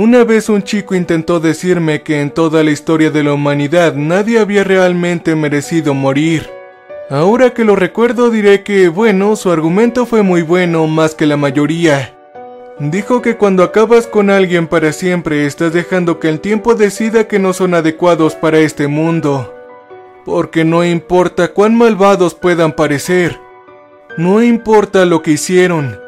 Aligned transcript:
Una 0.00 0.24
vez 0.24 0.48
un 0.48 0.62
chico 0.62 0.94
intentó 0.94 1.40
decirme 1.40 2.00
que 2.00 2.22
en 2.22 2.30
toda 2.30 2.64
la 2.64 2.70
historia 2.70 3.10
de 3.10 3.22
la 3.22 3.34
humanidad 3.34 3.96
nadie 3.96 4.38
había 4.38 4.64
realmente 4.64 5.36
merecido 5.36 5.92
morir. 5.92 6.48
Ahora 7.10 7.50
que 7.50 7.66
lo 7.66 7.76
recuerdo 7.76 8.30
diré 8.30 8.62
que, 8.62 8.88
bueno, 8.88 9.36
su 9.36 9.50
argumento 9.50 10.06
fue 10.06 10.22
muy 10.22 10.40
bueno 10.40 10.86
más 10.86 11.14
que 11.14 11.26
la 11.26 11.36
mayoría. 11.36 12.16
Dijo 12.78 13.20
que 13.20 13.36
cuando 13.36 13.62
acabas 13.62 14.06
con 14.06 14.30
alguien 14.30 14.68
para 14.68 14.92
siempre 14.92 15.44
estás 15.44 15.74
dejando 15.74 16.18
que 16.18 16.30
el 16.30 16.40
tiempo 16.40 16.74
decida 16.74 17.28
que 17.28 17.38
no 17.38 17.52
son 17.52 17.74
adecuados 17.74 18.34
para 18.34 18.58
este 18.58 18.86
mundo. 18.86 19.54
Porque 20.24 20.64
no 20.64 20.82
importa 20.82 21.48
cuán 21.48 21.76
malvados 21.76 22.34
puedan 22.34 22.72
parecer, 22.72 23.38
no 24.16 24.42
importa 24.42 25.04
lo 25.04 25.20
que 25.20 25.32
hicieron, 25.32 26.00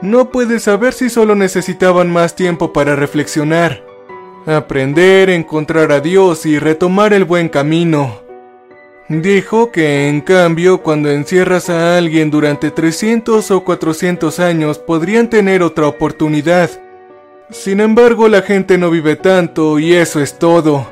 no 0.00 0.30
puedes 0.30 0.64
saber 0.64 0.92
si 0.92 1.10
solo 1.10 1.34
necesitaban 1.34 2.10
más 2.10 2.36
tiempo 2.36 2.72
para 2.72 2.94
reflexionar, 2.94 3.82
aprender, 4.46 5.30
encontrar 5.30 5.90
a 5.92 6.00
Dios 6.00 6.46
y 6.46 6.58
retomar 6.58 7.12
el 7.12 7.24
buen 7.24 7.48
camino. 7.48 8.20
Dijo 9.08 9.72
que 9.72 10.08
en 10.08 10.20
cambio 10.20 10.82
cuando 10.82 11.10
encierras 11.10 11.70
a 11.70 11.96
alguien 11.96 12.30
durante 12.30 12.70
300 12.70 13.50
o 13.50 13.64
400 13.64 14.38
años 14.38 14.78
podrían 14.78 15.30
tener 15.30 15.62
otra 15.62 15.88
oportunidad. 15.88 16.70
Sin 17.50 17.80
embargo 17.80 18.28
la 18.28 18.42
gente 18.42 18.76
no 18.76 18.90
vive 18.90 19.16
tanto 19.16 19.78
y 19.78 19.94
eso 19.94 20.20
es 20.20 20.38
todo. 20.38 20.86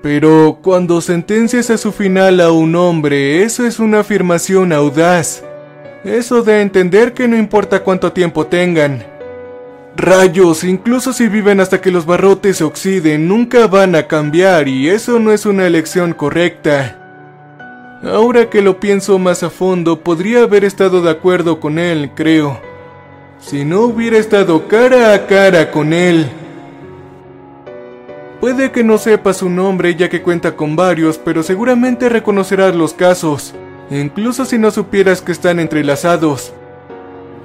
Pero 0.00 0.60
cuando 0.62 1.00
sentencias 1.00 1.70
a 1.70 1.78
su 1.78 1.90
final 1.90 2.40
a 2.40 2.52
un 2.52 2.76
hombre, 2.76 3.42
eso 3.42 3.66
es 3.66 3.78
una 3.78 4.00
afirmación 4.00 4.72
audaz. 4.72 5.42
Eso 6.04 6.42
de 6.42 6.60
entender 6.60 7.14
que 7.14 7.26
no 7.26 7.36
importa 7.36 7.82
cuánto 7.82 8.12
tiempo 8.12 8.46
tengan. 8.46 9.02
Rayos, 9.96 10.62
incluso 10.64 11.14
si 11.14 11.28
viven 11.28 11.60
hasta 11.60 11.80
que 11.80 11.90
los 11.90 12.04
barrotes 12.04 12.58
se 12.58 12.64
oxiden, 12.64 13.26
nunca 13.26 13.68
van 13.68 13.94
a 13.94 14.06
cambiar 14.06 14.68
y 14.68 14.88
eso 14.88 15.18
no 15.18 15.32
es 15.32 15.46
una 15.46 15.66
elección 15.66 16.12
correcta. 16.12 17.00
Ahora 18.02 18.50
que 18.50 18.60
lo 18.60 18.80
pienso 18.80 19.18
más 19.18 19.42
a 19.42 19.48
fondo, 19.48 20.00
podría 20.00 20.42
haber 20.42 20.64
estado 20.64 21.00
de 21.00 21.10
acuerdo 21.10 21.58
con 21.58 21.78
él, 21.78 22.10
creo. 22.14 22.60
Si 23.40 23.64
no 23.64 23.82
hubiera 23.82 24.18
estado 24.18 24.68
cara 24.68 25.14
a 25.14 25.26
cara 25.26 25.70
con 25.70 25.94
él. 25.94 26.26
Puede 28.40 28.72
que 28.72 28.84
no 28.84 28.98
sepas 28.98 29.38
su 29.38 29.48
nombre 29.48 29.94
ya 29.94 30.10
que 30.10 30.20
cuenta 30.20 30.54
con 30.54 30.76
varios, 30.76 31.16
pero 31.16 31.42
seguramente 31.42 32.10
reconocerás 32.10 32.74
los 32.74 32.92
casos, 32.92 33.54
incluso 33.90 34.44
si 34.44 34.58
no 34.58 34.70
supieras 34.70 35.22
que 35.22 35.32
están 35.32 35.60
entrelazados. 35.60 36.52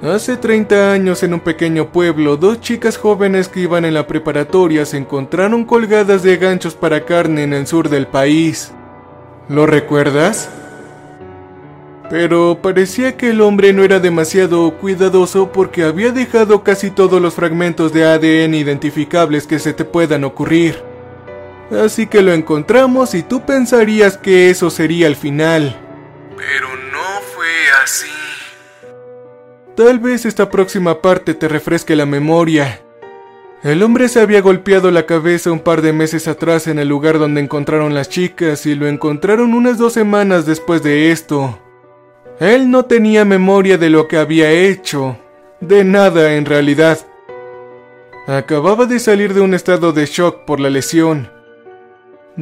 Hace 0.02 0.38
30 0.38 0.92
años 0.92 1.22
en 1.22 1.34
un 1.34 1.40
pequeño 1.40 1.92
pueblo, 1.92 2.38
dos 2.38 2.60
chicas 2.60 2.96
jóvenes 2.96 3.48
que 3.48 3.60
iban 3.60 3.84
en 3.84 3.92
la 3.92 4.06
preparatoria 4.06 4.86
se 4.86 4.96
encontraron 4.96 5.64
colgadas 5.66 6.22
de 6.22 6.38
ganchos 6.38 6.74
para 6.74 7.04
carne 7.04 7.42
en 7.42 7.52
el 7.52 7.66
sur 7.66 7.90
del 7.90 8.06
país. 8.06 8.72
¿Lo 9.50 9.66
recuerdas? 9.66 10.48
Pero 12.08 12.60
parecía 12.62 13.18
que 13.18 13.28
el 13.28 13.42
hombre 13.42 13.74
no 13.74 13.84
era 13.84 14.00
demasiado 14.00 14.70
cuidadoso 14.78 15.52
porque 15.52 15.84
había 15.84 16.12
dejado 16.12 16.64
casi 16.64 16.90
todos 16.90 17.20
los 17.20 17.34
fragmentos 17.34 17.92
de 17.92 18.06
ADN 18.06 18.54
identificables 18.54 19.46
que 19.46 19.58
se 19.58 19.74
te 19.74 19.84
puedan 19.84 20.24
ocurrir. 20.24 20.82
Así 21.70 22.06
que 22.06 22.22
lo 22.22 22.32
encontramos 22.32 23.14
y 23.14 23.22
tú 23.22 23.42
pensarías 23.42 24.16
que 24.16 24.48
eso 24.48 24.70
sería 24.70 25.06
el 25.06 25.14
final. 25.14 25.89
Pero 26.40 26.68
no 26.90 27.20
fue 27.34 27.46
así. 27.84 28.06
Tal 29.76 29.98
vez 29.98 30.24
esta 30.24 30.48
próxima 30.48 31.02
parte 31.02 31.34
te 31.34 31.48
refresque 31.48 31.94
la 31.94 32.06
memoria. 32.06 32.80
El 33.62 33.82
hombre 33.82 34.08
se 34.08 34.20
había 34.20 34.40
golpeado 34.40 34.90
la 34.90 35.04
cabeza 35.04 35.52
un 35.52 35.60
par 35.60 35.82
de 35.82 35.92
meses 35.92 36.28
atrás 36.28 36.66
en 36.66 36.78
el 36.78 36.88
lugar 36.88 37.18
donde 37.18 37.42
encontraron 37.42 37.92
las 37.92 38.08
chicas 38.08 38.64
y 38.64 38.74
lo 38.74 38.88
encontraron 38.88 39.52
unas 39.52 39.76
dos 39.76 39.92
semanas 39.92 40.46
después 40.46 40.82
de 40.82 41.10
esto. 41.10 41.58
Él 42.38 42.70
no 42.70 42.86
tenía 42.86 43.26
memoria 43.26 43.76
de 43.76 43.90
lo 43.90 44.08
que 44.08 44.16
había 44.16 44.50
hecho, 44.50 45.18
de 45.60 45.84
nada 45.84 46.36
en 46.36 46.46
realidad. 46.46 46.98
Acababa 48.26 48.86
de 48.86 48.98
salir 48.98 49.34
de 49.34 49.42
un 49.42 49.52
estado 49.52 49.92
de 49.92 50.06
shock 50.06 50.46
por 50.46 50.58
la 50.58 50.70
lesión. 50.70 51.30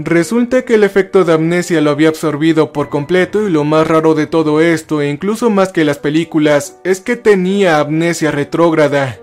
Resulta 0.00 0.62
que 0.62 0.74
el 0.74 0.84
efecto 0.84 1.24
de 1.24 1.32
amnesia 1.32 1.80
lo 1.80 1.90
había 1.90 2.10
absorbido 2.10 2.72
por 2.72 2.88
completo 2.88 3.48
y 3.48 3.50
lo 3.50 3.64
más 3.64 3.88
raro 3.88 4.14
de 4.14 4.28
todo 4.28 4.60
esto, 4.60 5.02
e 5.02 5.10
incluso 5.10 5.50
más 5.50 5.72
que 5.72 5.84
las 5.84 5.98
películas, 5.98 6.78
es 6.84 7.00
que 7.00 7.16
tenía 7.16 7.80
amnesia 7.80 8.30
retrógrada. 8.30 9.18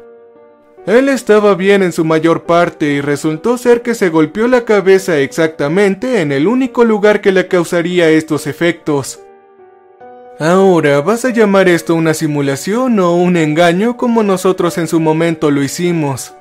Él 0.85 1.08
estaba 1.08 1.56
bien 1.56 1.81
en 1.81 1.94
su 1.94 2.03
mayor 2.03 2.44
parte 2.44 2.88
y 2.88 3.00
resultó 3.00 3.58
ser 3.58 3.84
que 3.84 3.96
se 3.96 4.09
golpeó 4.09 4.50
la 4.50 4.66
cabeza 4.66 5.18
exactamente 5.18 6.19
en 6.19 6.34
el 6.34 6.46
único 6.46 6.84
lugar 6.84 7.22
que 7.22 7.31
le 7.31 7.47
causaría 7.47 8.09
estos 8.09 8.46
efectos. 8.46 9.22
Ahora, 10.40 11.00
¿vas 11.00 11.24
a 11.24 11.30
llamar 11.30 11.69
esto 11.69 11.96
una 11.96 12.14
simulación 12.14 13.00
o 13.00 13.16
un 13.16 13.38
engaño 13.38 13.96
como 13.96 14.24
nosotros 14.24 14.78
en 14.78 14.90
su 14.90 15.00
momento 15.00 15.52
lo 15.52 15.64
hicimos? 15.64 16.34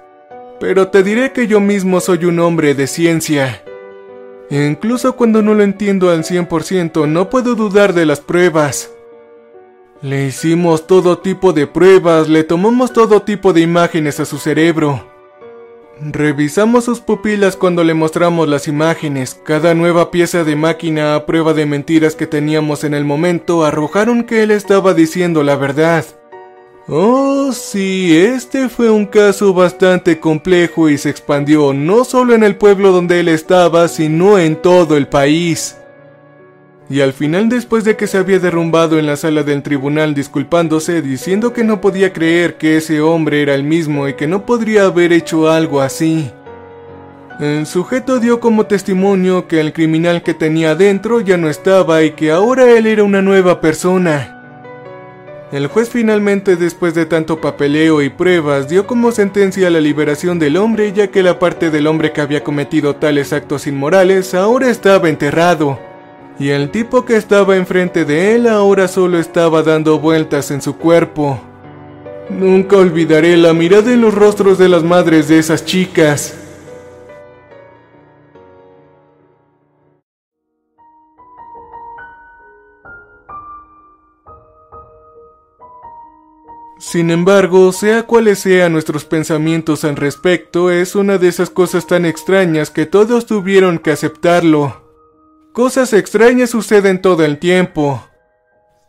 Pero 0.58 0.88
te 0.88 1.04
diré 1.04 1.30
que 1.30 1.46
yo 1.46 1.60
mismo 1.60 2.00
soy 2.00 2.24
un 2.24 2.40
hombre 2.40 2.74
de 2.74 2.88
ciencia. 2.88 3.63
Incluso 4.50 5.16
cuando 5.16 5.42
no 5.42 5.54
lo 5.54 5.62
entiendo 5.62 6.10
al 6.10 6.24
100%, 6.24 7.08
no 7.08 7.30
puedo 7.30 7.54
dudar 7.54 7.94
de 7.94 8.06
las 8.06 8.20
pruebas. 8.20 8.90
Le 10.02 10.26
hicimos 10.26 10.86
todo 10.86 11.18
tipo 11.18 11.52
de 11.52 11.66
pruebas, 11.66 12.28
le 12.28 12.44
tomamos 12.44 12.92
todo 12.92 13.22
tipo 13.22 13.52
de 13.52 13.62
imágenes 13.62 14.20
a 14.20 14.26
su 14.26 14.38
cerebro. 14.38 15.02
Revisamos 16.00 16.84
sus 16.84 17.00
pupilas 17.00 17.56
cuando 17.56 17.84
le 17.84 17.94
mostramos 17.94 18.48
las 18.48 18.68
imágenes. 18.68 19.40
Cada 19.44 19.74
nueva 19.74 20.10
pieza 20.10 20.44
de 20.44 20.56
máquina 20.56 21.14
a 21.14 21.24
prueba 21.24 21.54
de 21.54 21.66
mentiras 21.66 22.16
que 22.16 22.26
teníamos 22.26 22.84
en 22.84 22.94
el 22.94 23.04
momento 23.04 23.64
arrojaron 23.64 24.24
que 24.24 24.42
él 24.42 24.50
estaba 24.50 24.92
diciendo 24.92 25.42
la 25.42 25.56
verdad. 25.56 26.04
Oh, 26.86 27.50
sí, 27.52 28.14
este 28.14 28.68
fue 28.68 28.90
un 28.90 29.06
caso 29.06 29.54
bastante 29.54 30.20
complejo 30.20 30.90
y 30.90 30.98
se 30.98 31.08
expandió 31.08 31.72
no 31.72 32.04
solo 32.04 32.34
en 32.34 32.44
el 32.44 32.56
pueblo 32.56 32.92
donde 32.92 33.20
él 33.20 33.28
estaba, 33.28 33.88
sino 33.88 34.38
en 34.38 34.56
todo 34.56 34.98
el 34.98 35.08
país. 35.08 35.78
Y 36.90 37.00
al 37.00 37.14
final 37.14 37.48
después 37.48 37.84
de 37.84 37.96
que 37.96 38.06
se 38.06 38.18
había 38.18 38.38
derrumbado 38.38 38.98
en 38.98 39.06
la 39.06 39.16
sala 39.16 39.42
del 39.42 39.62
tribunal 39.62 40.12
disculpándose, 40.12 41.00
diciendo 41.00 41.54
que 41.54 41.64
no 41.64 41.80
podía 41.80 42.12
creer 42.12 42.58
que 42.58 42.76
ese 42.76 43.00
hombre 43.00 43.40
era 43.40 43.54
el 43.54 43.64
mismo 43.64 44.06
y 44.06 44.12
que 44.12 44.26
no 44.26 44.44
podría 44.44 44.84
haber 44.84 45.14
hecho 45.14 45.50
algo 45.50 45.80
así. 45.80 46.30
El 47.40 47.64
sujeto 47.64 48.20
dio 48.20 48.40
como 48.40 48.66
testimonio 48.66 49.48
que 49.48 49.58
el 49.58 49.72
criminal 49.72 50.22
que 50.22 50.34
tenía 50.34 50.72
adentro 50.72 51.22
ya 51.22 51.38
no 51.38 51.48
estaba 51.48 52.02
y 52.02 52.10
que 52.10 52.30
ahora 52.30 52.70
él 52.70 52.86
era 52.86 53.04
una 53.04 53.22
nueva 53.22 53.62
persona. 53.62 54.43
El 55.52 55.66
juez 55.68 55.88
finalmente, 55.88 56.56
después 56.56 56.94
de 56.94 57.06
tanto 57.06 57.40
papeleo 57.40 58.02
y 58.02 58.08
pruebas, 58.08 58.68
dio 58.68 58.86
como 58.86 59.12
sentencia 59.12 59.70
la 59.70 59.80
liberación 59.80 60.38
del 60.38 60.56
hombre 60.56 60.92
ya 60.92 61.08
que 61.08 61.22
la 61.22 61.38
parte 61.38 61.70
del 61.70 61.86
hombre 61.86 62.12
que 62.12 62.20
había 62.20 62.42
cometido 62.42 62.96
tales 62.96 63.32
actos 63.32 63.66
inmorales 63.66 64.34
ahora 64.34 64.70
estaba 64.70 65.08
enterrado 65.08 65.78
y 66.38 66.48
el 66.48 66.70
tipo 66.70 67.04
que 67.04 67.16
estaba 67.16 67.56
enfrente 67.56 68.04
de 68.04 68.34
él 68.34 68.48
ahora 68.48 68.88
solo 68.88 69.18
estaba 69.18 69.62
dando 69.62 69.98
vueltas 69.98 70.50
en 70.50 70.60
su 70.60 70.76
cuerpo. 70.76 71.40
Nunca 72.28 72.76
olvidaré 72.76 73.36
la 73.36 73.52
mirada 73.52 73.92
en 73.92 74.00
los 74.00 74.14
rostros 74.14 74.58
de 74.58 74.68
las 74.68 74.82
madres 74.82 75.28
de 75.28 75.38
esas 75.38 75.64
chicas. 75.64 76.34
Sin 86.94 87.10
embargo, 87.10 87.72
sea 87.72 88.04
cuales 88.04 88.38
sean 88.38 88.72
nuestros 88.72 89.04
pensamientos 89.04 89.82
al 89.82 89.96
respecto, 89.96 90.70
es 90.70 90.94
una 90.94 91.18
de 91.18 91.26
esas 91.26 91.50
cosas 91.50 91.88
tan 91.88 92.06
extrañas 92.06 92.70
que 92.70 92.86
todos 92.86 93.26
tuvieron 93.26 93.80
que 93.80 93.90
aceptarlo. 93.90 94.92
Cosas 95.52 95.92
extrañas 95.92 96.50
suceden 96.50 97.02
todo 97.02 97.24
el 97.24 97.40
tiempo. 97.40 98.00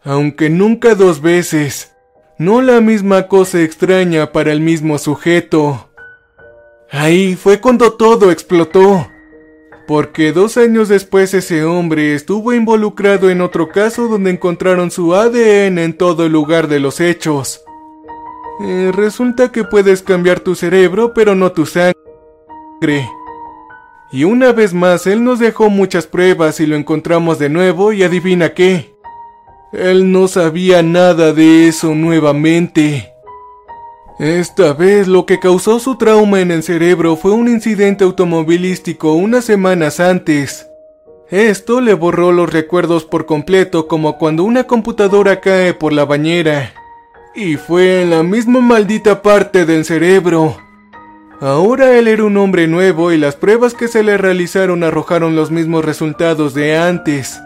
Aunque 0.04 0.52
nunca 0.52 0.94
dos 0.94 1.19
veces. 1.19 1.96
No 2.38 2.62
la 2.62 2.80
misma 2.80 3.28
cosa 3.28 3.63
extraña 3.63 4.31
para 4.31 4.51
el 4.51 4.60
mismo 4.60 5.00
sujeto. 5.00 5.90
Ahí 6.92 7.36
fue 7.36 7.60
cuando 7.60 7.94
todo 7.94 8.30
explotó. 8.30 9.08
Porque 9.88 10.31
dos 10.31 10.58
años 10.58 10.90
después 10.90 11.34
ese 11.34 11.63
hombre 11.63 12.13
estuvo 12.13 12.54
involucrado 12.54 13.31
en 13.31 13.42
otro 13.42 13.69
caso 13.69 14.08
donde 14.08 14.30
encontraron 14.30 14.92
su 14.92 15.16
ADN 15.16 15.80
en 15.80 15.98
todo 15.98 16.28
el 16.28 16.34
lugar 16.34 16.68
de 16.68 16.80
los 16.80 17.00
hechos. 17.00 17.65
Eh, 18.62 18.92
resulta 18.94 19.52
que 19.52 19.63
puedes 19.66 20.02
cambiar 20.02 20.40
tu 20.40 20.56
cerebro 20.56 21.13
pero 21.13 21.36
no 21.36 21.52
tu 21.52 21.66
sangre. 21.66 21.96
Y 24.12 24.24
una 24.24 24.54
vez 24.54 24.74
más 24.74 25.07
él 25.07 25.24
nos 25.24 25.40
dejó 25.40 25.69
muchas 25.69 26.07
pruebas 26.07 26.60
y 26.60 26.66
lo 26.66 26.75
encontramos 26.75 27.38
de 27.38 27.50
nuevo 27.50 27.92
y 27.92 28.04
adivina 28.04 28.54
qué. 28.54 28.96
Él 29.74 30.12
no 30.12 30.30
sabía 30.30 30.81
nada 30.84 31.34
de 31.34 31.68
eso 31.68 31.96
nuevamente. 31.96 33.12
Esta 34.19 34.72
vez 34.72 35.10
lo 35.10 35.25
que 35.25 35.42
causó 35.42 35.80
su 35.80 35.98
trauma 35.98 36.40
en 36.40 36.51
el 36.51 36.63
cerebro 36.63 37.18
fue 37.18 37.31
un 37.31 37.50
incidente 37.50 38.06
automovilístico 38.06 39.12
unas 39.13 39.44
semanas 39.44 40.00
antes. 40.00 40.68
Esto 41.30 41.81
le 41.81 41.94
borró 41.94 42.31
los 42.31 42.50
recuerdos 42.50 43.04
por 43.04 43.25
completo 43.25 43.90
como 43.90 44.18
cuando 44.18 44.46
una 44.46 44.63
computadora 44.66 45.42
cae 45.42 45.74
por 45.74 45.92
la 45.92 46.06
bañera. 46.06 46.74
Y 47.36 47.58
fue 47.58 48.02
en 48.02 48.12
la 48.12 48.24
misma 48.24 48.62
maldita 48.62 49.22
parte 49.22 49.66
del 49.66 49.84
cerebro. 49.84 50.58
Ahora 51.42 51.98
él 51.98 52.08
era 52.08 52.24
un 52.24 52.38
hombre 52.38 52.66
nuevo 52.66 53.12
y 53.12 53.18
las 53.18 53.36
pruebas 53.36 53.74
que 53.74 53.90
se 53.90 54.04
le 54.04 54.18
realizaron 54.18 54.84
arrojaron 54.84 55.36
los 55.36 55.52
mismos 55.52 55.84
resultados 55.84 56.54
de 56.54 56.78
antes. 56.78 57.38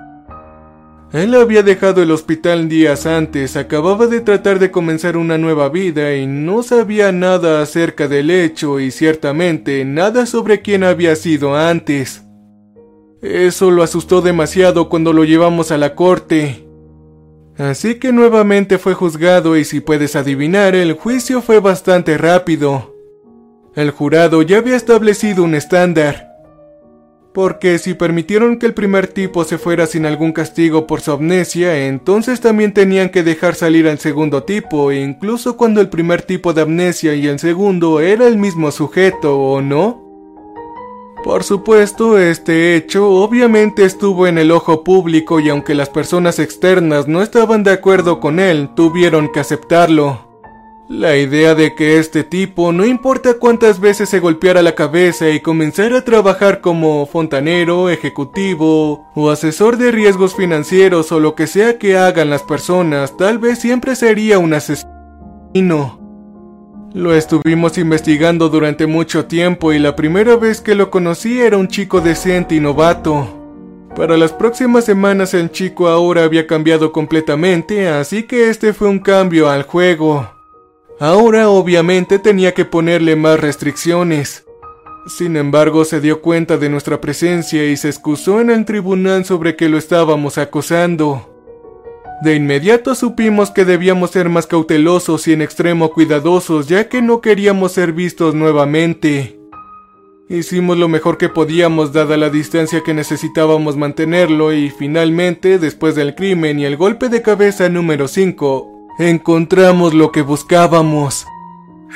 Él 1.11 1.33
había 1.33 1.63
dejado 1.63 2.03
el 2.03 2.11
hospital 2.11 2.69
días 2.69 3.07
antes, 3.07 3.57
acababa 3.57 4.05
de 4.05 4.21
tratar 4.21 4.59
de 4.59 4.69
comenzar 4.69 5.17
una 5.17 5.39
nueva 5.39 5.69
vida 5.69 6.15
y 6.15 6.27
no 6.27 6.61
sabía 6.61 7.11
nada 7.11 7.63
acerca 7.63 8.07
del 8.07 8.29
hecho 8.29 8.79
y 8.79 8.91
ciertamente 8.91 9.83
nada 9.85 10.27
sobre 10.27 10.61
quién 10.61 10.83
había 10.83 11.15
sido 11.15 11.55
antes. 11.55 12.21
Eso 13.23 13.71
lo 13.71 13.81
asustó 13.81 14.21
demasiado 14.21 14.87
cuando 14.87 15.11
lo 15.11 15.23
llevamos 15.23 15.71
a 15.71 15.79
la 15.79 15.95
corte. 15.95 16.68
Así 17.59 17.95
que 17.95 18.13
nuevamente 18.13 18.77
fue 18.77 18.93
juzgado 18.93 19.57
y 19.57 19.65
si 19.65 19.81
puedes 19.81 20.15
adivinar, 20.15 20.75
el 20.75 20.93
juicio 20.93 21.41
fue 21.41 21.59
bastante 21.59 22.17
rápido. 22.17 22.95
El 23.75 23.91
jurado 23.91 24.41
ya 24.43 24.59
había 24.59 24.77
establecido 24.77 25.43
un 25.43 25.53
estándar. 25.53 26.29
Porque 27.33 27.77
si 27.77 27.95
permitieron 27.95 28.59
que 28.59 28.65
el 28.65 28.73
primer 28.73 29.07
tipo 29.07 29.43
se 29.43 29.57
fuera 29.57 29.87
sin 29.87 30.05
algún 30.05 30.31
castigo 30.31 30.87
por 30.87 31.01
su 31.01 31.11
amnesia, 31.11 31.85
entonces 31.85 32.39
también 32.39 32.73
tenían 32.73 33.09
que 33.09 33.23
dejar 33.23 33.55
salir 33.55 33.89
al 33.89 33.99
segundo 33.99 34.43
tipo, 34.43 34.93
incluso 34.93 35.57
cuando 35.57 35.81
el 35.81 35.89
primer 35.89 36.21
tipo 36.21 36.53
de 36.53 36.61
amnesia 36.61 37.13
y 37.13 37.27
el 37.27 37.39
segundo 37.39 37.99
era 37.99 38.25
el 38.25 38.37
mismo 38.37 38.71
sujeto, 38.71 39.37
¿o 39.37 39.61
no? 39.61 40.08
Por 41.23 41.43
supuesto, 41.43 42.17
este 42.17 42.75
hecho 42.75 43.09
obviamente 43.09 43.83
estuvo 43.83 44.25
en 44.25 44.37
el 44.37 44.51
ojo 44.51 44.83
público 44.85 45.39
y 45.41 45.49
aunque 45.49 45.75
las 45.75 45.89
personas 45.89 46.39
externas 46.39 47.07
no 47.07 47.21
estaban 47.21 47.63
de 47.63 47.71
acuerdo 47.71 48.21
con 48.21 48.39
él, 48.39 48.69
tuvieron 48.73 49.29
que 49.31 49.41
aceptarlo. 49.41 50.29
La 50.87 51.17
idea 51.17 51.53
de 51.55 51.75
que 51.75 51.99
este 51.99 52.23
tipo, 52.23 52.71
no 52.71 52.85
importa 52.85 53.35
cuántas 53.35 53.79
veces 53.79 54.09
se 54.09 54.19
golpeara 54.19 54.63
la 54.63 54.73
cabeza 54.73 55.29
y 55.29 55.41
comenzara 55.41 55.99
a 55.99 56.05
trabajar 56.05 56.61
como 56.61 57.05
fontanero, 57.05 57.89
ejecutivo 57.89 59.05
o 59.13 59.29
asesor 59.29 59.77
de 59.77 59.91
riesgos 59.91 60.35
financieros 60.35 61.11
o 61.11 61.19
lo 61.19 61.35
que 61.35 61.47
sea 61.47 61.77
que 61.77 61.97
hagan 61.97 62.31
las 62.31 62.41
personas, 62.41 63.17
tal 63.17 63.37
vez 63.37 63.59
siempre 63.59 63.95
sería 63.95 64.39
un 64.39 64.53
asesino. 64.53 65.98
Lo 66.93 67.13
estuvimos 67.13 67.77
investigando 67.77 68.49
durante 68.49 68.87
mucho 68.87 69.25
tiempo 69.25 69.71
y 69.73 69.77
la 69.77 69.95
primera 69.95 70.35
vez 70.37 70.59
que 70.59 70.73
lo 70.73 70.89
conocí 70.89 71.39
era 71.39 71.55
un 71.57 71.67
chico 71.67 72.01
decente 72.01 72.55
y 72.55 72.59
novato. 72.59 73.27
Para 73.95 74.17
las 74.17 74.33
próximas 74.33 74.85
semanas 74.85 75.35
el 75.35 75.51
chico 75.51 75.87
ahora 75.87 76.23
había 76.23 76.47
cambiado 76.47 76.91
completamente, 76.91 77.89
así 77.89 78.23
que 78.23 78.49
este 78.49 78.73
fue 78.73 78.87
un 78.87 78.97
cambio 78.97 79.49
al 79.49 79.63
juego. 79.63 80.31
Ahora 80.99 81.49
obviamente 81.49 82.17
tenía 82.17 82.55
que 82.55 82.65
ponerle 82.65 83.15
más 83.15 83.39
restricciones. 83.39 84.45
Sin 85.05 85.37
embargo, 85.37 85.85
se 85.85 86.01
dio 86.01 86.21
cuenta 86.21 86.57
de 86.57 86.69
nuestra 86.69 86.99
presencia 86.99 87.65
y 87.65 87.77
se 87.77 87.87
excusó 87.89 88.41
en 88.41 88.49
el 88.49 88.65
tribunal 88.65 89.25
sobre 89.25 89.55
que 89.55 89.69
lo 89.69 89.77
estábamos 89.77 90.37
acosando. 90.37 91.38
De 92.21 92.35
inmediato 92.35 92.95
supimos 92.95 93.49
que 93.49 93.63
debíamos 93.63 94.11
ser 94.11 94.27
más 94.27 94.45
cautelosos 94.45 95.25
y 95.29 95.33
en 95.33 95.41
extremo 95.41 95.91
cuidadosos 95.91 96.67
ya 96.67 96.89
que 96.89 97.01
no 97.01 97.21
queríamos 97.21 97.71
ser 97.71 97.93
vistos 97.93 98.35
nuevamente. 98.35 99.39
Hicimos 100.27 100.77
lo 100.77 100.89
mejor 100.89 101.17
que 101.17 101.29
podíamos 101.29 101.93
dada 101.93 102.17
la 102.17 102.29
distancia 102.29 102.83
que 102.83 102.93
necesitábamos 102.93 103.77
mantenerlo 103.77 104.53
y 104.53 104.69
finalmente, 104.69 105.59
después 105.59 105.95
del 105.95 106.13
crimen 106.13 106.59
y 106.59 106.65
el 106.65 106.75
golpe 106.75 107.07
de 107.07 107.21
cabeza 107.21 107.69
número 107.69 108.07
5, 108.07 108.67
encontramos 108.99 109.93
lo 109.93 110.11
que 110.11 110.21
buscábamos. 110.21 111.25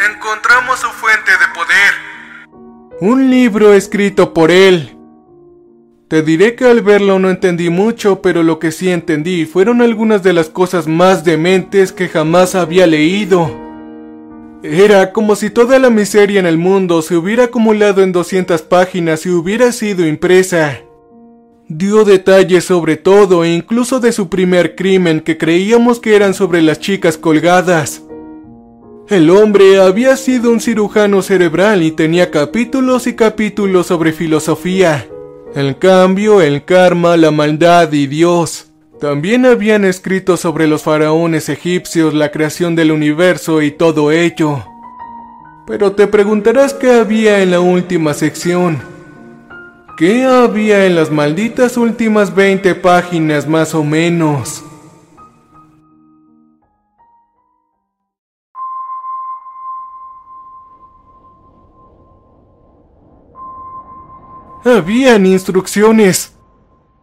Encontramos 0.10 0.80
su 0.80 0.88
fuente 0.88 1.32
de 1.32 1.54
poder. 1.54 3.02
Un 3.02 3.30
libro 3.30 3.74
escrito 3.74 4.34
por 4.34 4.50
él. 4.50 4.98
Te 6.14 6.22
diré 6.22 6.54
que 6.54 6.66
al 6.66 6.84
verlo 6.84 7.18
no 7.18 7.32
entendí 7.32 7.72
mucho, 7.72 8.22
pero 8.22 8.44
lo 8.44 8.60
que 8.60 8.72
sí 8.72 8.92
entendí 8.92 9.48
fueron 9.48 9.82
algunas 9.82 10.22
de 10.22 10.32
las 10.32 10.48
cosas 10.48 10.86
más 10.86 11.24
dementes 11.24 11.92
que 11.92 12.08
jamás 12.08 12.54
había 12.54 12.86
leído. 12.86 13.50
Era 14.62 15.12
como 15.12 15.36
si 15.36 15.50
toda 15.50 15.80
la 15.80 15.90
miseria 15.90 16.40
en 16.40 16.46
el 16.46 16.60
mundo 16.60 17.02
se 17.02 17.18
hubiera 17.18 17.46
acumulado 17.46 18.04
en 18.04 18.12
200 18.12 18.62
páginas 18.62 19.26
y 19.26 19.32
hubiera 19.32 19.72
sido 19.72 20.06
impresa. 20.06 20.82
Dio 21.68 22.06
detalles 22.06 22.66
sobre 22.66 22.96
todo 22.96 23.44
e 23.44 23.52
incluso 23.52 24.00
de 24.00 24.12
su 24.12 24.30
primer 24.30 24.76
crimen 24.76 25.20
que 25.20 25.40
creíamos 25.40 26.00
que 26.00 26.16
eran 26.16 26.36
sobre 26.36 26.62
las 26.62 26.80
chicas 26.80 27.18
colgadas. 27.18 28.04
El 29.10 29.32
hombre 29.32 29.82
había 29.82 30.16
sido 30.16 30.52
un 30.52 30.62
cirujano 30.62 31.24
cerebral 31.24 31.82
y 31.82 31.90
tenía 31.90 32.30
capítulos 32.30 33.08
y 33.08 33.16
capítulos 33.16 33.88
sobre 33.88 34.14
filosofía. 34.14 35.08
El 35.56 35.78
cambio, 35.78 36.42
el 36.42 36.66
karma, 36.66 37.16
la 37.16 37.30
maldad 37.30 37.92
y 37.92 38.08
Dios. 38.08 38.72
También 39.00 39.46
habían 39.46 39.86
escrito 39.86 40.36
sobre 40.36 40.66
los 40.66 40.82
faraones 40.82 41.48
egipcios, 41.48 42.16
la 42.16 42.32
creación 42.32 42.76
del 42.76 42.92
universo 42.92 43.62
y 43.62 43.70
todo 43.70 44.12
ello. 44.12 44.66
Pero 45.68 45.92
te 45.92 46.08
preguntarás 46.08 46.74
qué 46.74 46.94
había 46.94 47.44
en 47.44 47.52
la 47.52 47.60
última 47.60 48.16
sección. 48.16 48.82
¿Qué 49.96 50.24
había 50.24 50.88
en 50.88 50.96
las 50.96 51.12
malditas 51.12 51.78
últimas 51.78 52.34
20 52.34 52.74
páginas 52.74 53.48
más 53.48 53.76
o 53.76 53.84
menos? 53.84 54.64
Habían 64.66 65.26
instrucciones. 65.26 66.38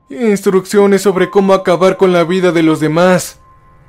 Instrucciones 0.09 1.03
sobre 1.03 1.29
cómo 1.29 1.53
acabar 1.53 1.99
con 1.99 2.11
la 2.11 2.25
vida 2.25 2.53
de 2.53 2.63
los 2.63 2.81
demás, 2.81 3.39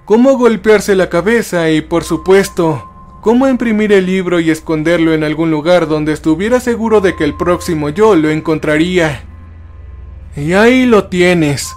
cómo 0.03 0.37
golpearse 0.37 0.93
la 0.93 1.09
cabeza 1.09 1.69
y, 1.71 1.79
por 1.79 2.03
supuesto, 2.03 2.89
cómo 3.21 3.47
imprimir 3.47 3.93
el 3.93 4.05
libro 4.05 4.41
y 4.41 4.49
esconderlo 4.49 5.13
en 5.13 5.23
algún 5.23 5.51
lugar 5.51 5.87
donde 5.87 6.11
estuviera 6.11 6.59
seguro 6.59 6.99
de 6.99 7.15
que 7.15 7.23
el 7.23 7.35
próximo 7.35 7.87
yo 7.87 8.17
lo 8.17 8.29
encontraría. 8.29 9.23
Y 10.35 10.51
ahí 10.51 10.85
lo 10.85 11.07
tienes. 11.07 11.73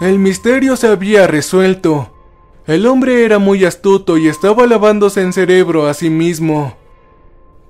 El 0.00 0.18
misterio 0.18 0.74
se 0.74 0.88
había 0.88 1.26
resuelto. 1.26 2.12
El 2.66 2.86
hombre 2.86 3.26
era 3.26 3.38
muy 3.38 3.66
astuto 3.66 4.16
y 4.16 4.26
estaba 4.26 4.66
lavándose 4.66 5.20
en 5.20 5.34
cerebro 5.34 5.86
a 5.86 5.92
sí 5.92 6.08
mismo. 6.08 6.76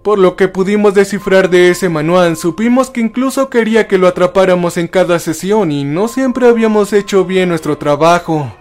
Por 0.06 0.20
lo 0.20 0.36
que 0.36 0.46
pudimos 0.46 0.94
descifrar 0.94 1.50
de 1.50 1.68
ese 1.68 1.88
manual, 1.88 2.36
supimos 2.36 2.90
que 2.90 3.00
incluso 3.00 3.50
quería 3.50 3.88
que 3.88 3.98
lo 3.98 4.06
atrapáramos 4.06 4.76
en 4.76 4.86
cada 4.86 5.18
sesión 5.18 5.72
y 5.72 5.82
no 5.82 6.06
siempre 6.06 6.46
habíamos 6.46 6.92
hecho 6.92 7.24
bien 7.24 7.48
nuestro 7.48 7.76
trabajo. 7.76 8.54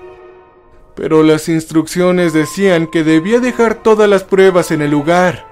Pero 0.96 1.22
las 1.22 1.48
instrucciones 1.48 2.34
decían 2.34 2.88
que 2.88 3.04
debía 3.04 3.40
dejar 3.40 3.76
todas 3.76 4.10
las 4.10 4.24
pruebas 4.24 4.72
en 4.72 4.82
el 4.82 4.90
lugar. 4.90 5.46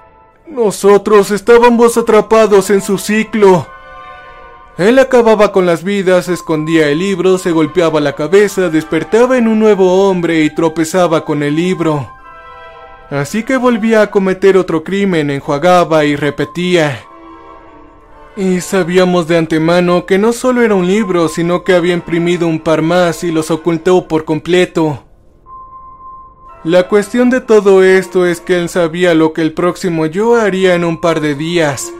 Nosotros 0.48 1.30
estábamos 1.30 1.96
atrapados 1.96 2.70
en 2.70 2.82
su 2.82 2.98
ciclo. 2.98 3.68
Él 4.78 4.98
acababa 4.98 5.52
con 5.52 5.64
las 5.64 5.84
vidas, 5.84 6.28
escondía 6.28 6.88
el 6.88 6.98
libro, 6.98 7.38
se 7.38 7.52
golpeaba 7.52 8.00
la 8.00 8.16
cabeza, 8.16 8.68
despertaba 8.68 9.38
en 9.38 9.46
un 9.46 9.60
nuevo 9.60 10.08
hombre 10.08 10.42
y 10.42 10.52
tropezaba 10.52 11.24
con 11.24 11.44
el 11.44 11.54
libro. 11.54 12.10
Así 13.14 13.44
que 13.44 13.56
volvía 13.56 14.02
a 14.02 14.10
cometer 14.10 14.56
otro 14.56 14.82
crimen, 14.82 15.30
enjuagaba 15.30 16.04
y 16.04 16.16
repetía. 16.16 17.04
Y 18.36 18.60
sabíamos 18.60 19.28
de 19.28 19.38
antemano 19.38 20.04
que 20.04 20.18
no 20.18 20.32
solo 20.32 20.62
era 20.62 20.74
un 20.74 20.88
libro, 20.88 21.28
sino 21.28 21.62
que 21.62 21.74
había 21.74 21.94
imprimido 21.94 22.48
un 22.48 22.58
par 22.58 22.82
más 22.82 23.22
y 23.22 23.30
los 23.30 23.52
ocultó 23.52 24.08
por 24.08 24.24
completo. 24.24 25.04
La 26.64 26.88
cuestión 26.88 27.30
de 27.30 27.40
todo 27.40 27.84
esto 27.84 28.26
es 28.26 28.40
que 28.40 28.58
él 28.58 28.68
sabía 28.68 29.14
lo 29.14 29.32
que 29.32 29.42
el 29.42 29.52
próximo 29.52 30.06
yo 30.06 30.34
haría 30.34 30.74
en 30.74 30.82
un 30.82 31.00
par 31.00 31.20
de 31.20 31.36
días. 31.36 31.92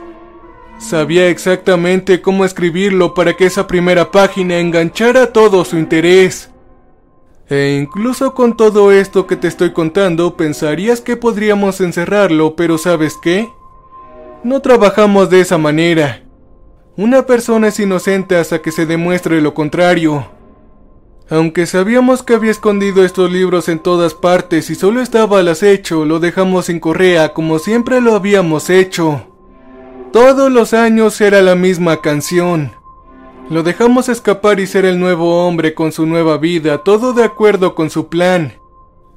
Sabía 0.80 1.28
exactamente 1.28 2.22
cómo 2.22 2.44
escribirlo 2.44 3.14
para 3.14 3.34
que 3.34 3.46
esa 3.46 3.68
primera 3.68 4.10
página 4.10 4.58
enganchara 4.58 5.32
todo 5.32 5.64
su 5.64 5.78
interés. 5.78 6.50
E 7.48 7.78
incluso 7.78 8.34
con 8.34 8.56
todo 8.56 8.90
esto 8.90 9.26
que 9.26 9.36
te 9.36 9.48
estoy 9.48 9.72
contando, 9.72 10.36
pensarías 10.36 11.00
que 11.00 11.16
podríamos 11.16 11.80
encerrarlo, 11.80 12.56
pero 12.56 12.78
¿sabes 12.78 13.18
qué? 13.20 13.50
No 14.42 14.60
trabajamos 14.60 15.28
de 15.28 15.40
esa 15.40 15.58
manera. 15.58 16.22
Una 16.96 17.26
persona 17.26 17.68
es 17.68 17.80
inocente 17.80 18.36
hasta 18.36 18.62
que 18.62 18.72
se 18.72 18.86
demuestre 18.86 19.40
lo 19.40 19.52
contrario. 19.52 20.26
Aunque 21.28 21.66
sabíamos 21.66 22.22
que 22.22 22.34
había 22.34 22.50
escondido 22.50 23.04
estos 23.04 23.30
libros 23.32 23.68
en 23.68 23.78
todas 23.78 24.14
partes 24.14 24.70
y 24.70 24.74
solo 24.74 25.00
estaba 25.00 25.40
al 25.40 25.48
acecho, 25.48 26.04
lo 26.04 26.20
dejamos 26.20 26.66
sin 26.66 26.80
correa 26.80 27.30
como 27.32 27.58
siempre 27.58 28.00
lo 28.00 28.14
habíamos 28.14 28.70
hecho. 28.70 29.26
Todos 30.12 30.52
los 30.52 30.74
años 30.74 31.20
era 31.20 31.42
la 31.42 31.56
misma 31.56 32.00
canción. 32.00 32.72
Lo 33.50 33.62
dejamos 33.62 34.08
escapar 34.08 34.58
y 34.58 34.66
ser 34.66 34.86
el 34.86 34.98
nuevo 34.98 35.46
hombre 35.46 35.74
con 35.74 35.92
su 35.92 36.06
nueva 36.06 36.38
vida, 36.38 36.78
todo 36.78 37.12
de 37.12 37.24
acuerdo 37.24 37.74
con 37.74 37.90
su 37.90 38.08
plan. 38.08 38.54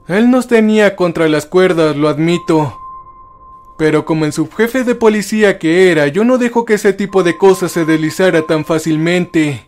Él 0.07 0.29
nos 0.29 0.47
tenía 0.47 0.97
contra 0.97 1.29
las 1.29 1.45
cuerdas, 1.45 1.95
lo 1.95 2.09
admito. 2.09 2.77
Pero 3.77 4.03
como 4.03 4.25
el 4.25 4.33
subjefe 4.33 4.83
de 4.83 4.95
policía 4.95 5.59
que 5.59 5.91
era, 5.91 6.07
yo 6.07 6.25
no 6.25 6.37
dejo 6.37 6.65
que 6.65 6.73
ese 6.73 6.91
tipo 6.91 7.23
de 7.23 7.37
cosas 7.37 7.71
se 7.71 7.85
deslizara 7.85 8.41
tan 8.41 8.65
fácilmente. 8.65 9.65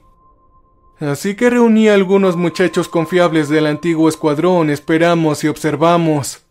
Así 0.99 1.35
que 1.35 1.49
reuní 1.49 1.87
a 1.87 1.93
algunos 1.93 2.35
muchachos 2.35 2.89
confiables 2.89 3.47
del 3.47 3.65
antiguo 3.65 4.09
escuadrón, 4.09 4.69
esperamos 4.69 5.41
y 5.45 5.47
observamos. 5.47 6.43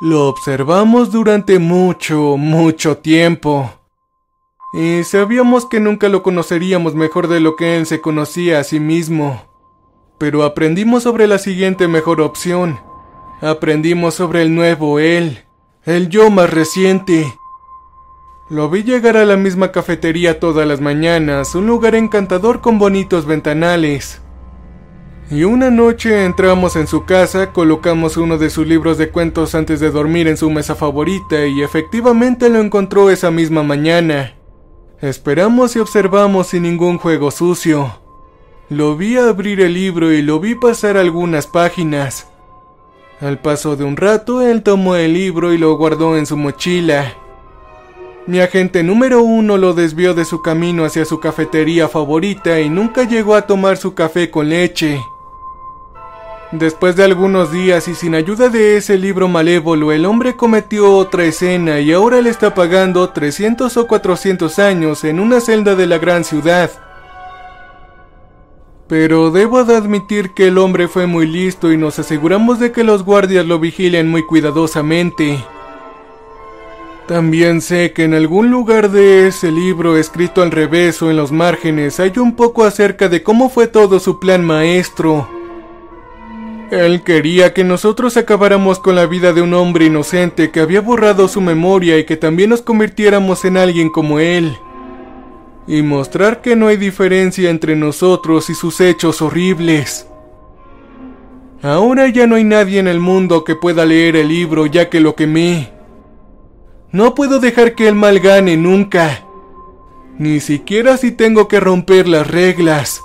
Lo 0.00 0.28
observamos 0.28 1.12
durante 1.12 1.60
mucho, 1.60 2.36
mucho 2.36 2.98
tiempo. 2.98 3.77
Y 4.72 5.04
sabíamos 5.04 5.66
que 5.66 5.80
nunca 5.80 6.08
lo 6.08 6.22
conoceríamos 6.22 6.94
mejor 6.94 7.28
de 7.28 7.40
lo 7.40 7.56
que 7.56 7.76
él 7.76 7.86
se 7.86 8.00
conocía 8.00 8.60
a 8.60 8.64
sí 8.64 8.80
mismo. 8.80 9.42
Pero 10.18 10.44
aprendimos 10.44 11.04
sobre 11.04 11.26
la 11.26 11.38
siguiente 11.38 11.88
mejor 11.88 12.20
opción. 12.20 12.80
Aprendimos 13.40 14.14
sobre 14.14 14.42
el 14.42 14.54
nuevo 14.54 14.98
él, 14.98 15.44
el 15.84 16.08
yo 16.08 16.28
más 16.28 16.50
reciente, 16.50 17.38
lo 18.50 18.70
vi 18.70 18.82
llegar 18.82 19.18
a 19.18 19.26
la 19.26 19.36
misma 19.36 19.72
cafetería 19.72 20.40
todas 20.40 20.66
las 20.66 20.80
mañanas, 20.80 21.54
un 21.54 21.66
lugar 21.66 21.94
encantador 21.94 22.62
con 22.62 22.78
bonitos 22.78 23.26
ventanales. 23.26 24.22
Y 25.30 25.44
una 25.44 25.70
noche 25.70 26.24
entramos 26.24 26.74
en 26.76 26.86
su 26.86 27.04
casa, 27.04 27.52
colocamos 27.52 28.16
uno 28.16 28.38
de 28.38 28.48
sus 28.48 28.66
libros 28.66 28.96
de 28.96 29.10
cuentos 29.10 29.54
antes 29.54 29.80
de 29.80 29.90
dormir 29.90 30.28
en 30.28 30.38
su 30.38 30.48
mesa 30.48 30.74
favorita 30.74 31.44
y 31.44 31.62
efectivamente 31.62 32.48
lo 32.48 32.58
encontró 32.58 33.10
esa 33.10 33.30
misma 33.30 33.62
mañana. 33.62 34.37
Esperamos 35.00 35.76
y 35.76 35.78
observamos 35.78 36.48
sin 36.48 36.64
ningún 36.64 36.98
juego 36.98 37.30
sucio. 37.30 38.00
Lo 38.68 38.96
vi 38.96 39.16
abrir 39.16 39.60
el 39.60 39.74
libro 39.74 40.12
y 40.12 40.22
lo 40.22 40.40
vi 40.40 40.56
pasar 40.56 40.96
algunas 40.96 41.46
páginas. 41.46 42.26
Al 43.20 43.38
paso 43.38 43.76
de 43.76 43.84
un 43.84 43.96
rato, 43.96 44.42
él 44.42 44.64
tomó 44.64 44.96
el 44.96 45.12
libro 45.12 45.52
y 45.52 45.58
lo 45.58 45.76
guardó 45.76 46.16
en 46.16 46.26
su 46.26 46.36
mochila. 46.36 47.14
Mi 48.26 48.40
agente 48.40 48.82
número 48.82 49.22
uno 49.22 49.56
lo 49.56 49.72
desvió 49.72 50.14
de 50.14 50.24
su 50.24 50.42
camino 50.42 50.84
hacia 50.84 51.04
su 51.04 51.20
cafetería 51.20 51.88
favorita 51.88 52.60
y 52.60 52.68
nunca 52.68 53.04
llegó 53.04 53.36
a 53.36 53.42
tomar 53.42 53.76
su 53.76 53.94
café 53.94 54.32
con 54.32 54.48
leche. 54.48 55.00
Después 56.52 56.96
de 56.96 57.04
algunos 57.04 57.52
días 57.52 57.88
y 57.88 57.94
sin 57.94 58.14
ayuda 58.14 58.48
de 58.48 58.78
ese 58.78 58.96
libro 58.96 59.28
malévolo, 59.28 59.92
el 59.92 60.06
hombre 60.06 60.34
cometió 60.34 60.94
otra 60.96 61.24
escena 61.24 61.80
y 61.80 61.92
ahora 61.92 62.22
le 62.22 62.30
está 62.30 62.54
pagando 62.54 63.10
300 63.10 63.76
o 63.76 63.86
400 63.86 64.58
años 64.58 65.04
en 65.04 65.20
una 65.20 65.42
celda 65.42 65.74
de 65.74 65.86
la 65.86 65.98
gran 65.98 66.24
ciudad. 66.24 66.70
Pero 68.88 69.30
debo 69.30 69.64
de 69.64 69.76
admitir 69.76 70.32
que 70.32 70.48
el 70.48 70.56
hombre 70.56 70.88
fue 70.88 71.06
muy 71.06 71.26
listo 71.26 71.70
y 71.70 71.76
nos 71.76 71.98
aseguramos 71.98 72.58
de 72.58 72.72
que 72.72 72.82
los 72.82 73.04
guardias 73.04 73.44
lo 73.44 73.58
vigilen 73.58 74.08
muy 74.08 74.24
cuidadosamente. 74.24 75.44
También 77.06 77.60
sé 77.60 77.92
que 77.92 78.04
en 78.04 78.14
algún 78.14 78.50
lugar 78.50 78.90
de 78.90 79.28
ese 79.28 79.50
libro 79.50 79.98
escrito 79.98 80.40
al 80.40 80.50
revés 80.50 81.02
o 81.02 81.10
en 81.10 81.18
los 81.18 81.30
márgenes 81.30 82.00
hay 82.00 82.12
un 82.16 82.34
poco 82.34 82.64
acerca 82.64 83.10
de 83.10 83.22
cómo 83.22 83.50
fue 83.50 83.66
todo 83.66 84.00
su 84.00 84.18
plan 84.18 84.42
maestro. 84.42 85.37
Él 86.70 87.02
quería 87.02 87.54
que 87.54 87.64
nosotros 87.64 88.18
acabáramos 88.18 88.78
con 88.78 88.94
la 88.94 89.06
vida 89.06 89.32
de 89.32 89.40
un 89.40 89.54
hombre 89.54 89.86
inocente 89.86 90.50
que 90.50 90.60
había 90.60 90.82
borrado 90.82 91.26
su 91.26 91.40
memoria 91.40 91.98
y 91.98 92.04
que 92.04 92.18
también 92.18 92.50
nos 92.50 92.60
convirtiéramos 92.60 93.46
en 93.46 93.56
alguien 93.56 93.88
como 93.88 94.18
él. 94.18 94.54
Y 95.66 95.80
mostrar 95.80 96.42
que 96.42 96.56
no 96.56 96.66
hay 96.66 96.76
diferencia 96.76 97.48
entre 97.48 97.74
nosotros 97.74 98.50
y 98.50 98.54
sus 98.54 98.82
hechos 98.82 99.22
horribles. 99.22 100.06
Ahora 101.62 102.06
ya 102.08 102.26
no 102.26 102.36
hay 102.36 102.44
nadie 102.44 102.78
en 102.78 102.86
el 102.86 103.00
mundo 103.00 103.44
que 103.44 103.56
pueda 103.56 103.86
leer 103.86 104.16
el 104.16 104.28
libro 104.28 104.66
ya 104.66 104.90
que 104.90 105.00
lo 105.00 105.14
quemé. 105.14 105.72
No 106.92 107.14
puedo 107.14 107.40
dejar 107.40 107.74
que 107.74 107.88
el 107.88 107.94
mal 107.94 108.20
gane 108.20 108.58
nunca. 108.58 109.24
Ni 110.18 110.40
siquiera 110.40 110.98
si 110.98 111.12
tengo 111.12 111.48
que 111.48 111.60
romper 111.60 112.08
las 112.08 112.26
reglas. 112.26 113.02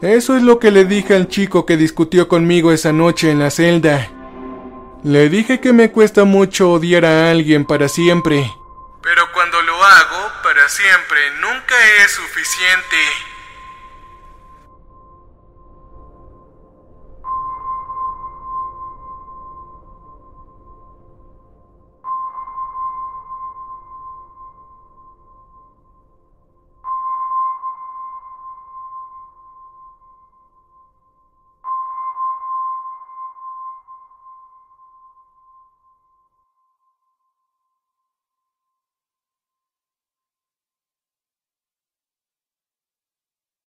Eso 0.00 0.36
es 0.36 0.44
lo 0.44 0.60
que 0.60 0.70
le 0.70 0.84
dije 0.84 1.16
al 1.16 1.26
chico 1.26 1.66
que 1.66 1.76
discutió 1.76 2.28
conmigo 2.28 2.70
esa 2.70 2.92
noche 2.92 3.32
en 3.32 3.40
la 3.40 3.50
celda. 3.50 4.08
Le 5.02 5.28
dije 5.28 5.60
que 5.60 5.72
me 5.72 5.90
cuesta 5.90 6.24
mucho 6.24 6.70
odiar 6.70 7.04
a 7.04 7.30
alguien 7.30 7.64
para 7.64 7.88
siempre. 7.88 8.48
Pero 9.02 9.32
cuando 9.32 9.60
lo 9.62 9.74
hago, 9.74 10.32
para 10.44 10.68
siempre, 10.68 11.18
nunca 11.40 11.74
es 12.04 12.12
suficiente. 12.12 12.96